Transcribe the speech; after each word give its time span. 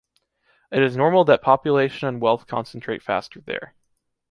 It 0.71 0.81
is 0.81 0.97
normal 0.97 1.25
that 1.25 1.43
population 1.43 2.07
and 2.07 2.19
wealth 2.19 2.47
concentrate 2.47 3.03
faster 3.03 3.39
there. 3.39 3.75